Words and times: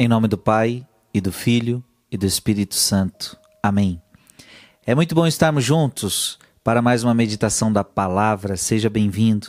Em 0.00 0.06
nome 0.06 0.28
do 0.28 0.38
Pai, 0.38 0.86
e 1.12 1.20
do 1.20 1.32
Filho, 1.32 1.82
e 2.08 2.16
do 2.16 2.24
Espírito 2.24 2.76
Santo. 2.76 3.36
Amém. 3.60 4.00
É 4.86 4.94
muito 4.94 5.12
bom 5.12 5.26
estarmos 5.26 5.64
juntos 5.64 6.38
para 6.62 6.80
mais 6.80 7.02
uma 7.02 7.12
meditação 7.12 7.72
da 7.72 7.82
palavra. 7.82 8.56
Seja 8.56 8.88
bem-vindo. 8.88 9.48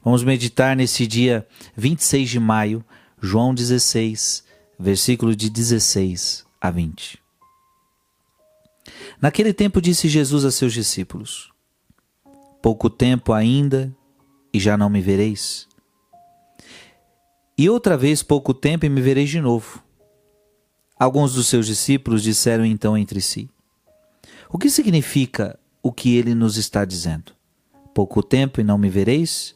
Vamos 0.00 0.22
meditar 0.22 0.76
nesse 0.76 1.08
dia 1.08 1.44
26 1.76 2.30
de 2.30 2.38
maio, 2.38 2.84
João 3.20 3.52
16, 3.52 4.44
versículo 4.78 5.34
de 5.34 5.50
16 5.50 6.46
a 6.60 6.70
20. 6.70 7.18
Naquele 9.20 9.52
tempo 9.52 9.82
disse 9.82 10.08
Jesus 10.08 10.44
a 10.44 10.52
seus 10.52 10.72
discípulos: 10.72 11.50
Pouco 12.62 12.88
tempo 12.88 13.32
ainda 13.32 13.92
e 14.52 14.60
já 14.60 14.76
não 14.76 14.88
me 14.88 15.00
vereis. 15.00 15.66
E 17.56 17.70
outra 17.70 17.96
vez 17.96 18.20
pouco 18.20 18.52
tempo 18.52 18.84
e 18.84 18.88
me 18.88 19.00
vereis 19.00 19.30
de 19.30 19.40
novo. 19.40 19.80
Alguns 20.98 21.34
dos 21.34 21.46
seus 21.46 21.66
discípulos 21.66 22.20
disseram 22.20 22.64
então 22.64 22.98
entre 22.98 23.20
si: 23.20 23.48
O 24.50 24.58
que 24.58 24.68
significa 24.68 25.56
o 25.80 25.92
que 25.92 26.16
ele 26.16 26.34
nos 26.34 26.56
está 26.56 26.84
dizendo? 26.84 27.32
Pouco 27.94 28.24
tempo 28.24 28.60
e 28.60 28.64
não 28.64 28.76
me 28.76 28.90
vereis, 28.90 29.54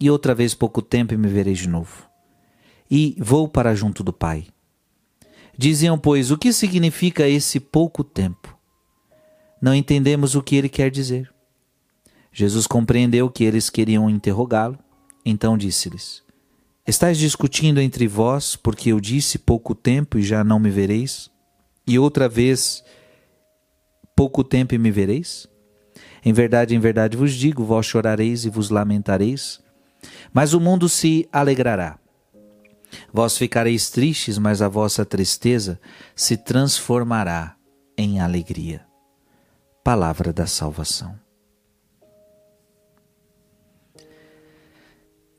e 0.00 0.10
outra 0.10 0.34
vez 0.34 0.54
pouco 0.54 0.82
tempo 0.82 1.14
e 1.14 1.16
me 1.16 1.28
vereis 1.28 1.58
de 1.58 1.68
novo. 1.68 2.08
E 2.90 3.16
vou 3.20 3.46
para 3.46 3.76
junto 3.76 4.02
do 4.02 4.12
Pai. 4.12 4.48
Diziam, 5.56 5.96
pois, 5.96 6.32
o 6.32 6.38
que 6.38 6.52
significa 6.52 7.28
esse 7.28 7.60
pouco 7.60 8.02
tempo? 8.02 8.58
Não 9.62 9.72
entendemos 9.72 10.34
o 10.34 10.42
que 10.42 10.56
ele 10.56 10.68
quer 10.68 10.90
dizer. 10.90 11.32
Jesus 12.32 12.66
compreendeu 12.66 13.30
que 13.30 13.44
eles 13.44 13.70
queriam 13.70 14.10
interrogá-lo, 14.10 14.78
então 15.24 15.56
disse-lhes: 15.56 16.28
Estais 16.90 17.18
discutindo 17.18 17.80
entre 17.80 18.08
vós, 18.08 18.56
porque 18.56 18.90
eu 18.90 19.00
disse 19.00 19.38
pouco 19.38 19.76
tempo 19.76 20.18
e 20.18 20.24
já 20.24 20.42
não 20.42 20.58
me 20.58 20.70
vereis? 20.70 21.30
E 21.86 21.96
outra 22.00 22.28
vez, 22.28 22.82
pouco 24.16 24.42
tempo 24.42 24.74
e 24.74 24.78
me 24.78 24.90
vereis? 24.90 25.46
Em 26.24 26.32
verdade, 26.32 26.74
em 26.74 26.80
verdade 26.80 27.16
vos 27.16 27.32
digo: 27.32 27.62
vós 27.62 27.86
chorareis 27.86 28.44
e 28.44 28.50
vos 28.50 28.70
lamentareis, 28.70 29.60
mas 30.32 30.52
o 30.52 30.58
mundo 30.58 30.88
se 30.88 31.28
alegrará. 31.32 31.96
Vós 33.12 33.38
ficareis 33.38 33.88
tristes, 33.88 34.36
mas 34.36 34.60
a 34.60 34.66
vossa 34.66 35.04
tristeza 35.04 35.80
se 36.16 36.36
transformará 36.36 37.54
em 37.96 38.18
alegria. 38.18 38.84
Palavra 39.84 40.32
da 40.32 40.48
salvação. 40.48 41.16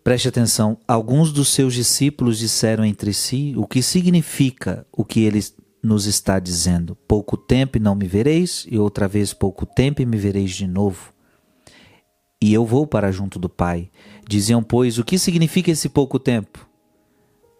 Preste 0.03 0.27
atenção, 0.27 0.79
alguns 0.87 1.31
dos 1.31 1.49
seus 1.49 1.75
discípulos 1.75 2.39
disseram 2.39 2.83
entre 2.83 3.13
si 3.13 3.53
o 3.55 3.67
que 3.67 3.83
significa 3.83 4.85
o 4.91 5.05
que 5.05 5.21
ele 5.21 5.39
nos 5.81 6.05
está 6.05 6.39
dizendo. 6.39 6.95
Pouco 7.07 7.37
tempo 7.37 7.77
e 7.77 7.79
não 7.79 7.93
me 7.93 8.07
vereis, 8.07 8.65
e 8.69 8.79
outra 8.79 9.07
vez 9.07 9.33
pouco 9.33 9.65
tempo 9.65 10.01
e 10.01 10.05
me 10.05 10.17
vereis 10.17 10.51
de 10.51 10.67
novo. 10.67 11.13
E 12.41 12.51
eu 12.51 12.65
vou 12.65 12.87
para 12.87 13.11
junto 13.11 13.37
do 13.37 13.47
Pai. 13.47 13.91
Diziam, 14.27 14.63
pois, 14.63 14.97
o 14.97 15.03
que 15.03 15.19
significa 15.19 15.69
esse 15.69 15.87
pouco 15.87 16.17
tempo? 16.17 16.67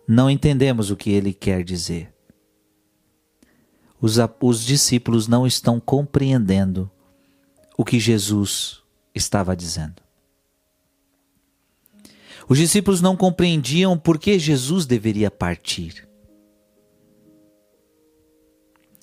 Não 0.07 0.29
entendemos 0.29 0.89
o 0.89 0.95
que 0.95 1.11
ele 1.11 1.33
quer 1.33 1.63
dizer. 1.63 2.11
Os, 4.01 4.17
os 4.41 4.65
discípulos 4.65 5.27
não 5.27 5.45
estão 5.45 5.79
compreendendo 5.79 6.89
o 7.77 7.85
que 7.85 7.99
Jesus 7.99 8.81
estava 9.13 9.55
dizendo. 9.55 10.01
Os 12.51 12.57
discípulos 12.57 12.99
não 12.99 13.15
compreendiam 13.15 13.97
por 13.97 14.19
que 14.19 14.37
Jesus 14.37 14.85
deveria 14.85 15.31
partir. 15.31 16.05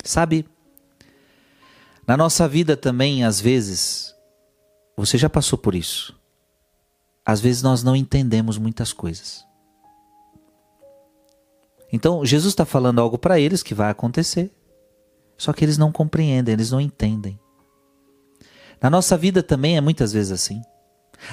Sabe, 0.03 0.47
na 2.05 2.15
nossa 2.15 2.47
vida 2.47 2.77
também, 2.77 3.23
às 3.23 3.41
vezes, 3.41 4.15
você 4.95 5.17
já 5.17 5.27
passou 5.27 5.57
por 5.57 5.73
isso. 5.73 6.15
Às 7.25 7.41
vezes 7.41 7.63
nós 7.63 7.81
não 7.81 7.95
entendemos 7.95 8.59
muitas 8.59 8.93
coisas. 8.93 9.43
Então, 11.91 12.23
Jesus 12.23 12.51
está 12.51 12.65
falando 12.65 13.01
algo 13.01 13.17
para 13.17 13.39
eles 13.39 13.63
que 13.63 13.73
vai 13.73 13.89
acontecer. 13.89 14.51
Só 15.39 15.53
que 15.53 15.65
eles 15.65 15.79
não 15.79 15.91
compreendem, 15.91 16.53
eles 16.53 16.69
não 16.69 16.79
entendem. 16.79 17.39
Na 18.79 18.91
nossa 18.91 19.17
vida 19.17 19.41
também 19.41 19.75
é 19.75 19.81
muitas 19.81 20.13
vezes 20.13 20.31
assim. 20.31 20.61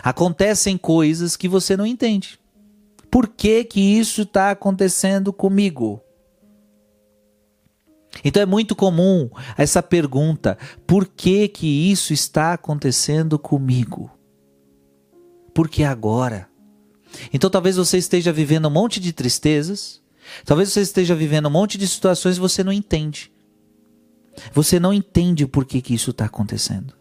Acontecem 0.02 0.76
coisas 0.76 1.36
que 1.36 1.48
você 1.48 1.76
não 1.76 1.86
entende. 1.86 2.38
Por 3.10 3.28
que 3.28 3.64
que 3.64 3.80
isso 3.80 4.22
está 4.22 4.50
acontecendo 4.50 5.32
comigo? 5.32 6.02
Então 8.24 8.42
é 8.42 8.46
muito 8.46 8.74
comum 8.74 9.28
essa 9.56 9.82
pergunta: 9.82 10.58
por 10.86 11.06
que 11.06 11.48
que 11.48 11.90
isso 11.90 12.12
está 12.12 12.52
acontecendo 12.52 13.38
comigo? 13.38 14.10
Por 15.54 15.68
que 15.68 15.84
agora? 15.84 16.48
Então 17.32 17.48
talvez 17.48 17.76
você 17.76 17.98
esteja 17.98 18.32
vivendo 18.32 18.66
um 18.66 18.70
monte 18.70 19.00
de 19.00 19.12
tristezas, 19.12 20.02
talvez 20.44 20.70
você 20.70 20.80
esteja 20.80 21.14
vivendo 21.14 21.46
um 21.46 21.50
monte 21.50 21.78
de 21.78 21.86
situações 21.86 22.36
e 22.36 22.40
você 22.40 22.62
não 22.62 22.72
entende. 22.72 23.32
Você 24.52 24.78
não 24.78 24.92
entende 24.92 25.46
por 25.46 25.64
que 25.64 25.80
que 25.80 25.94
isso 25.94 26.10
está 26.10 26.26
acontecendo. 26.26 26.94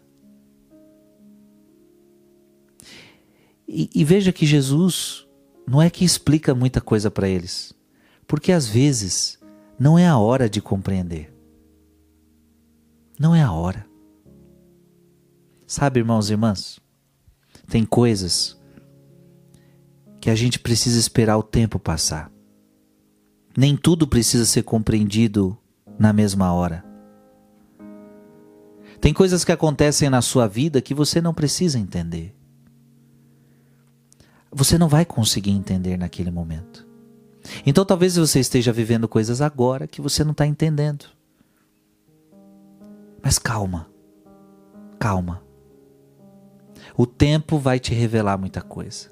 E, 3.68 3.90
e 3.94 4.04
veja 4.04 4.32
que 4.32 4.46
Jesus 4.46 5.26
não 5.66 5.82
é 5.82 5.90
que 5.90 6.04
explica 6.04 6.54
muita 6.54 6.80
coisa 6.80 7.10
para 7.10 7.28
eles, 7.28 7.74
porque 8.26 8.52
às 8.52 8.68
vezes 8.68 9.38
não 9.78 9.98
é 9.98 10.06
a 10.06 10.16
hora 10.16 10.48
de 10.48 10.60
compreender. 10.60 11.34
Não 13.18 13.34
é 13.34 13.42
a 13.42 13.50
hora. 13.50 13.86
Sabe, 15.66 16.00
irmãos 16.00 16.30
e 16.30 16.34
irmãs, 16.34 16.78
tem 17.68 17.84
coisas 17.84 18.56
que 20.20 20.30
a 20.30 20.34
gente 20.34 20.60
precisa 20.60 20.98
esperar 20.98 21.36
o 21.36 21.42
tempo 21.42 21.78
passar. 21.78 22.30
Nem 23.56 23.76
tudo 23.76 24.06
precisa 24.06 24.44
ser 24.44 24.62
compreendido 24.62 25.58
na 25.98 26.12
mesma 26.12 26.52
hora. 26.52 26.84
Tem 29.00 29.12
coisas 29.12 29.44
que 29.44 29.52
acontecem 29.52 30.08
na 30.08 30.22
sua 30.22 30.46
vida 30.46 30.80
que 30.80 30.94
você 30.94 31.20
não 31.20 31.34
precisa 31.34 31.78
entender 31.78 32.35
você 34.56 34.78
não 34.78 34.88
vai 34.88 35.04
conseguir 35.04 35.50
entender 35.50 35.98
naquele 35.98 36.30
momento. 36.30 36.86
Então 37.66 37.84
talvez 37.84 38.16
você 38.16 38.40
esteja 38.40 38.72
vivendo 38.72 39.06
coisas 39.06 39.42
agora 39.42 39.86
que 39.86 40.00
você 40.00 40.24
não 40.24 40.32
está 40.32 40.46
entendendo. 40.46 41.04
Mas 43.22 43.38
calma, 43.38 43.86
calma. 44.98 45.42
O 46.96 47.04
tempo 47.04 47.58
vai 47.58 47.78
te 47.78 47.92
revelar 47.92 48.38
muita 48.38 48.62
coisa. 48.62 49.10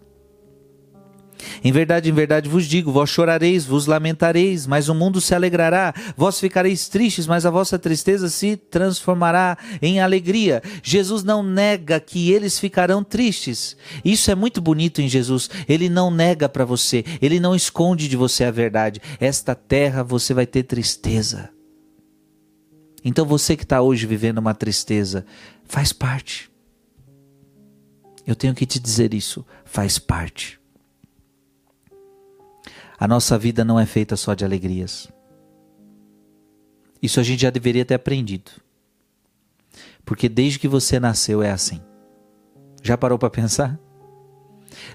Em 1.62 1.72
verdade, 1.72 2.10
em 2.10 2.12
verdade 2.12 2.48
vos 2.48 2.66
digo: 2.66 2.92
vós 2.92 3.10
chorareis, 3.10 3.64
vos 3.64 3.86
lamentareis, 3.86 4.66
mas 4.66 4.88
o 4.88 4.94
mundo 4.94 5.20
se 5.20 5.34
alegrará. 5.34 5.94
Vós 6.16 6.38
ficareis 6.38 6.88
tristes, 6.88 7.26
mas 7.26 7.46
a 7.46 7.50
vossa 7.50 7.78
tristeza 7.78 8.28
se 8.28 8.56
transformará 8.56 9.56
em 9.80 10.00
alegria. 10.00 10.62
Jesus 10.82 11.24
não 11.24 11.42
nega 11.42 12.00
que 12.00 12.30
eles 12.32 12.58
ficarão 12.58 13.02
tristes. 13.02 13.76
Isso 14.04 14.30
é 14.30 14.34
muito 14.34 14.60
bonito 14.60 15.00
em 15.00 15.08
Jesus. 15.08 15.48
Ele 15.68 15.88
não 15.88 16.10
nega 16.10 16.48
para 16.48 16.64
você, 16.64 17.04
ele 17.20 17.40
não 17.40 17.54
esconde 17.54 18.08
de 18.08 18.16
você 18.16 18.44
a 18.44 18.50
verdade. 18.50 19.00
Esta 19.20 19.54
terra 19.54 20.02
você 20.02 20.34
vai 20.34 20.46
ter 20.46 20.64
tristeza. 20.64 21.50
Então 23.04 23.26
você 23.26 23.56
que 23.56 23.64
está 23.64 23.82
hoje 23.82 24.06
vivendo 24.06 24.38
uma 24.38 24.54
tristeza, 24.54 25.26
faz 25.66 25.92
parte. 25.92 26.50
Eu 28.26 28.34
tenho 28.34 28.54
que 28.54 28.64
te 28.64 28.78
dizer 28.78 29.12
isso, 29.12 29.44
faz 29.64 29.98
parte. 29.98 30.58
A 32.98 33.08
nossa 33.08 33.36
vida 33.36 33.64
não 33.64 33.78
é 33.78 33.86
feita 33.86 34.16
só 34.16 34.34
de 34.34 34.44
alegrias. 34.44 35.08
Isso 37.02 37.20
a 37.20 37.22
gente 37.22 37.42
já 37.42 37.50
deveria 37.50 37.84
ter 37.84 37.94
aprendido. 37.94 38.50
Porque 40.04 40.28
desde 40.28 40.58
que 40.58 40.68
você 40.68 41.00
nasceu 41.00 41.42
é 41.42 41.50
assim. 41.50 41.80
Já 42.82 42.96
parou 42.96 43.18
para 43.18 43.30
pensar? 43.30 43.78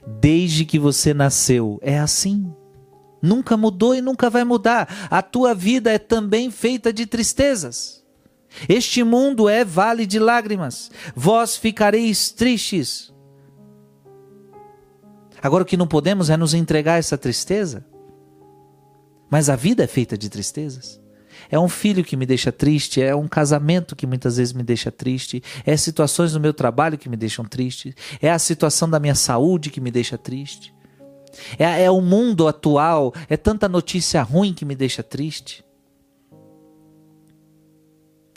Desde 0.05 0.65
que 0.65 0.79
você 0.79 1.13
nasceu 1.13 1.79
é 1.81 1.99
assim. 1.99 2.53
Nunca 3.21 3.57
mudou 3.57 3.93
e 3.93 4.01
nunca 4.01 4.29
vai 4.29 4.43
mudar. 4.43 5.07
A 5.09 5.21
tua 5.21 5.53
vida 5.53 5.91
é 5.91 5.97
também 5.97 6.49
feita 6.49 6.93
de 6.93 7.05
tristezas. 7.05 8.03
Este 8.67 9.03
mundo 9.03 9.47
é 9.47 9.63
vale 9.63 10.05
de 10.05 10.19
lágrimas. 10.19 10.89
Vós 11.15 11.55
ficareis 11.55 12.31
tristes. 12.31 13.13
Agora 15.41 15.63
o 15.63 15.65
que 15.65 15.77
não 15.77 15.87
podemos 15.87 16.29
é 16.29 16.37
nos 16.37 16.53
entregar 16.53 16.95
a 16.95 16.97
essa 16.97 17.17
tristeza. 17.17 17.85
Mas 19.29 19.49
a 19.49 19.55
vida 19.55 19.83
é 19.83 19.87
feita 19.87 20.17
de 20.17 20.29
tristezas. 20.29 20.99
É 21.49 21.57
um 21.57 21.69
filho 21.69 22.03
que 22.03 22.17
me 22.17 22.25
deixa 22.25 22.51
triste, 22.51 23.01
é 23.01 23.15
um 23.15 23.27
casamento 23.27 23.95
que 23.95 24.05
muitas 24.05 24.37
vezes 24.37 24.53
me 24.53 24.63
deixa 24.63 24.91
triste, 24.91 25.41
é 25.65 25.77
situações 25.77 26.33
no 26.33 26.39
meu 26.39 26.53
trabalho 26.53 26.97
que 26.97 27.07
me 27.07 27.15
deixam 27.15 27.45
triste, 27.45 27.95
é 28.21 28.29
a 28.29 28.39
situação 28.39 28.89
da 28.89 28.99
minha 28.99 29.15
saúde 29.15 29.69
que 29.69 29.79
me 29.79 29.89
deixa 29.89 30.17
triste. 30.17 30.73
É, 31.57 31.83
é 31.83 31.91
o 31.91 32.01
mundo 32.01 32.47
atual, 32.47 33.13
é 33.29 33.37
tanta 33.37 33.69
notícia 33.69 34.21
ruim 34.21 34.53
que 34.53 34.65
me 34.65 34.75
deixa 34.75 35.01
triste. 35.01 35.63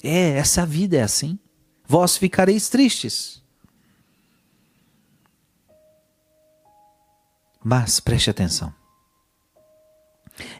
É, 0.03 0.37
essa 0.37 0.67
vida 0.67 0.97
é 0.97 1.03
assim. 1.03 1.39
Vós 1.87 2.17
ficareis 2.17 2.69
tristes. 2.69 3.42
Mas 7.63 8.01
preste 8.01 8.31
atenção. 8.31 8.73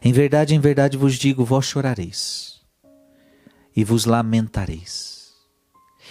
Em 0.03 0.13
verdade, 0.13 0.53
em 0.55 0.59
verdade 0.59 0.97
vos 0.97 1.15
digo: 1.15 1.43
vós 1.43 1.65
chorareis 1.65 2.61
e 3.75 3.83
vos 3.83 4.05
lamentareis 4.05 5.13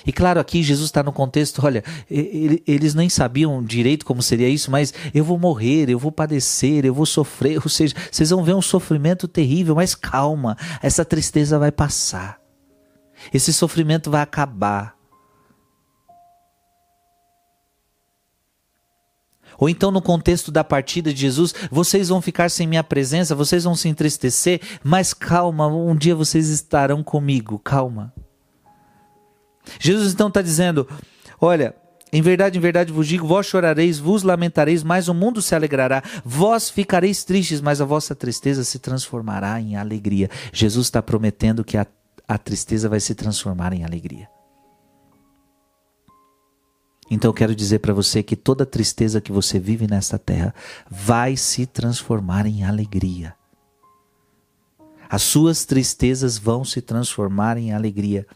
e 0.07 0.13
claro, 0.13 0.41
aqui 0.41 0.63
Jesus 0.63 0.87
está 0.87 1.03
no 1.03 1.13
contexto, 1.13 1.65
olha, 1.65 1.85
eles 2.11 2.95
nem 2.95 3.09
sabiam 3.09 3.63
direito 3.63 4.05
como 4.05 4.23
seria 4.23 4.49
isso, 4.49 4.71
mas 4.71 4.93
eu 5.15 5.25
vou 5.25 5.39
morrer, 5.39 5.89
eu 5.89 5.99
vou 5.99 6.11
padecer, 6.11 6.85
eu 6.85 6.95
vou 6.95 7.07
sofrer, 7.07 7.59
ou 7.63 7.69
seja, 7.69 7.95
vocês 8.11 8.31
vão 8.31 8.43
ver 8.43 8.55
um 8.55 8.63
sofrimento 8.63 9.29
terrível, 9.29 9.75
mas 9.75 9.95
calma, 9.95 10.57
essa 10.83 11.05
tristeza 11.05 11.59
vai 11.59 11.71
passar, 11.71 12.41
esse 13.33 13.53
sofrimento 13.53 14.11
vai 14.11 14.23
acabar. 14.23 14.97
Ou 19.63 19.69
então, 19.69 19.93
no 19.93 20.03
contexto 20.03 20.51
da 20.51 20.65
partida 20.65 21.15
de 21.15 21.21
Jesus, 21.21 21.55
vocês 21.71 22.09
vão 22.09 22.21
ficar 22.21 22.51
sem 22.51 22.67
minha 22.67 22.83
presença, 22.83 23.33
vocês 23.33 23.63
vão 23.63 23.77
se 23.77 23.89
entristecer, 23.89 24.61
mas 24.83 25.15
calma, 25.15 25.69
um 25.69 25.95
dia 25.95 26.17
vocês 26.17 26.49
estarão 26.49 27.01
comigo, 27.01 27.61
calma. 27.61 28.13
Jesus 29.79 30.13
então 30.13 30.27
está 30.27 30.43
dizendo: 30.43 30.89
Olha, 31.41 31.77
em 32.13 32.21
verdade, 32.21 32.59
em 32.59 32.61
verdade 32.61 32.93
vos 32.93 33.07
digo: 33.07 33.25
vós 33.25 33.47
chorareis, 33.47 34.01
vos 34.01 34.25
lamentareis, 34.25 34.83
mas 34.83 35.07
o 35.07 35.15
mundo 35.15 35.41
se 35.41 35.55
alegrará. 35.55 36.03
Vós 36.25 36.69
ficareis 36.69 37.23
tristes, 37.23 37.61
mas 37.61 37.81
a 37.81 37.85
vossa 37.85 38.17
tristeza 38.17 38.65
se 38.65 38.81
transformará 38.81 39.61
em 39.61 39.77
alegria. 39.77 40.29
Jesus 40.53 40.89
está 40.89 41.01
prometendo 41.01 41.63
que 41.63 41.77
a, 41.77 41.87
a 42.27 42.37
tristeza 42.37 42.89
vai 42.89 42.99
se 42.99 43.15
transformar 43.15 43.73
em 43.73 43.85
alegria. 43.85 44.29
Então 47.15 47.29
eu 47.29 47.35
quero 47.35 47.55
dizer 47.55 47.81
para 47.81 47.93
você 47.93 48.23
que 48.23 48.35
toda 48.35 48.65
tristeza 48.65 49.21
que 49.21 49.31
você 49.31 49.59
vive 49.59 49.87
nesta 49.87 50.19
terra 50.19 50.55
vai 50.91 51.37
se 51.37 51.67
transformar 51.67 52.47
em 52.47 52.65
alegria. 52.65 53.35
As 55.11 55.21
suas 55.21 55.67
tristezas 55.67 56.39
vão 56.39 56.65
se 56.65 56.81
transformar 56.81 57.59
em 57.59 57.71
alegria. 57.71 58.27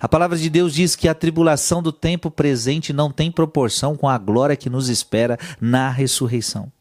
A 0.00 0.08
palavra 0.08 0.38
de 0.38 0.48
Deus 0.48 0.72
diz 0.72 0.96
que 0.96 1.06
a 1.06 1.14
tribulação 1.14 1.82
do 1.82 1.92
tempo 1.92 2.30
presente 2.30 2.94
não 2.94 3.10
tem 3.10 3.30
proporção 3.30 3.94
com 3.94 4.08
a 4.08 4.16
glória 4.16 4.56
que 4.56 4.70
nos 4.70 4.88
espera 4.88 5.38
na 5.60 5.90
ressurreição. 5.90 6.72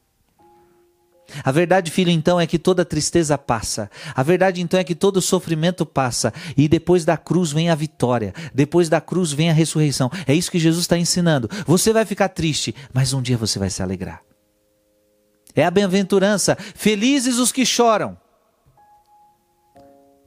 A 1.44 1.51
verdade, 1.51 1.92
filho, 1.92 2.10
então 2.10 2.39
é 2.39 2.48
que 2.48 2.60
toda 2.60 2.86
tristeza 2.86 3.38
passa. 3.38 3.89
A 4.16 4.24
verdade, 4.24 4.62
então, 4.62 4.80
é 4.80 4.83
que 4.83 4.95
todo 4.95 5.22
sofrimento 5.22 5.86
passa. 5.86 6.33
E 6.56 6.68
depois 6.68 7.06
da 7.06 7.18
cruz 7.18 7.51
vem 7.51 7.69
a 7.69 7.75
vitória. 7.75 8.33
Depois 8.54 8.89
da 8.89 9.01
cruz 9.01 9.31
vem 9.31 9.50
a 9.50 9.54
ressurreição. 9.54 10.10
É 10.28 10.33
isso 10.33 10.51
que 10.51 10.60
Jesus 10.60 10.83
está 10.83 10.98
ensinando. 10.98 11.50
Você 11.66 11.94
vai 11.94 12.06
ficar 12.06 12.30
triste, 12.30 12.75
mas 12.94 13.13
um 13.13 13.22
dia 13.22 13.38
você 13.38 13.60
vai 13.60 13.69
se 13.69 13.81
alegrar. 13.81 14.22
É 15.56 15.66
a 15.66 15.72
bem-aventurança. 15.72 16.57
Felizes 16.75 17.38
os 17.38 17.51
que 17.51 17.66
choram, 17.66 18.18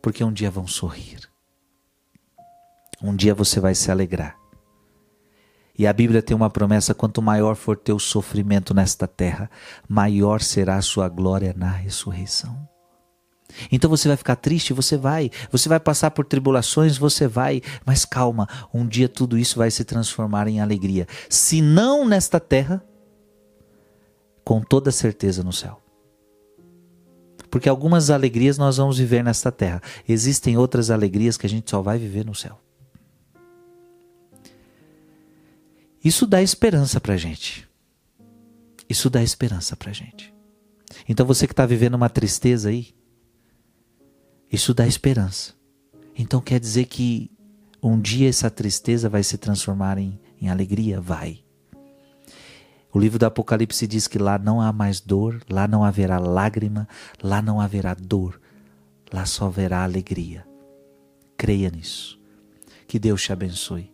porque 0.03 0.23
um 0.23 0.33
dia 0.33 0.51
vão 0.51 0.67
sorrir. 0.67 1.19
Um 3.03 3.15
dia 3.17 3.35
você 3.35 3.59
vai 3.61 3.75
se 3.75 3.91
alegrar. 3.91 4.44
E 5.77 5.87
a 5.87 5.93
Bíblia 5.93 6.23
tem 6.23 6.37
uma 6.37 6.51
promessa: 6.51 6.95
quanto 6.95 7.21
maior 7.21 7.57
for 7.57 7.77
teu 7.77 7.99
sofrimento 7.99 8.73
nesta 8.73 9.07
terra, 9.07 9.51
maior 9.89 10.41
será 10.41 10.77
a 10.77 10.83
sua 10.83 11.09
glória 11.09 11.55
na 11.57 11.71
ressurreição. 11.71 12.69
Então 13.71 13.89
você 13.89 14.09
vai 14.09 14.17
ficar 14.17 14.37
triste, 14.37 14.73
você 14.73 14.97
vai, 14.97 15.31
você 15.51 15.69
vai 15.69 15.79
passar 15.79 16.11
por 16.11 16.25
tribulações, 16.25 16.97
você 16.97 17.29
vai, 17.29 17.63
mas 17.85 18.05
calma, 18.05 18.49
um 18.73 18.87
dia 18.87 19.09
tudo 19.09 19.39
isso 19.39 19.59
vai 19.59 19.71
se 19.71 19.85
transformar 19.85 20.49
em 20.49 20.61
alegria. 20.61 21.07
Se 21.29 21.61
não 21.61 22.05
nesta 22.07 22.41
terra, 22.41 22.83
com 24.45 24.61
toda 24.61 24.91
certeza 24.91 25.43
no 25.43 25.53
céu. 25.53 25.81
Porque 27.51 27.69
algumas 27.69 28.11
alegrias 28.11 28.59
nós 28.59 28.79
vamos 28.79 28.99
viver 28.99 29.23
nesta 29.23 29.53
terra, 29.53 29.81
existem 30.09 30.57
outras 30.57 30.91
alegrias 30.91 31.37
que 31.37 31.47
a 31.47 31.51
gente 31.51 31.71
só 31.71 31.81
vai 31.81 31.99
viver 31.99 32.25
no 32.25 32.35
céu. 32.35 32.64
Isso 36.05 36.27
dá 36.27 36.43
esperança 36.43 37.01
para 37.01 37.17
gente. 37.17 37.67
Isso 38.89 39.09
dá 39.09 39.23
esperança 39.23 39.75
para 39.75 39.93
gente. 39.93 40.35
Então 41.09 41.25
você 41.25 41.47
que 41.47 41.53
está 41.53 41.65
vivendo 41.65 41.95
uma 41.95 42.11
tristeza 42.11 42.69
aí, 42.69 42.95
isso 44.53 44.75
dá 44.75 44.87
esperança. 44.87 45.55
Então 46.15 46.41
quer 46.41 46.61
dizer 46.61 46.85
que 46.85 47.31
um 47.83 47.99
dia 47.99 48.29
essa 48.29 48.51
tristeza 48.51 49.09
vai 49.09 49.23
se 49.23 49.39
transformar 49.39 49.99
em, 49.99 50.21
em 50.41 50.49
alegria? 50.49 51.01
Vai. 51.01 51.43
O 52.93 52.99
livro 52.99 53.19
do 53.19 53.27
Apocalipse 53.27 53.87
diz 53.87 54.07
que 54.07 54.19
lá 54.19 54.39
não 54.39 54.61
há 54.61 54.73
mais 54.73 55.01
dor, 55.01 55.43
lá 55.51 55.67
não 55.67 55.83
haverá 55.83 56.19
lágrima, 56.19 56.87
lá 57.23 57.43
não 57.43 57.61
haverá 57.61 57.95
dor, 57.95 58.41
lá 59.13 59.27
só 59.27 59.47
haverá 59.47 59.83
alegria. 59.83 60.47
Creia 61.37 61.71
nisso. 61.71 62.21
Que 62.87 62.99
Deus 62.99 63.23
te 63.23 63.33
abençoe. 63.33 63.94